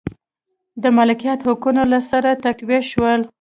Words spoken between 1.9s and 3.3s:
له سره تقویه شول.